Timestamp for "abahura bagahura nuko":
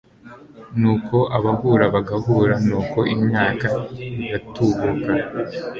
1.37-2.99